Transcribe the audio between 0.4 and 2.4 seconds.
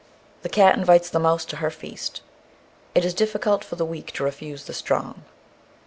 The cat invites the mouse to her feast.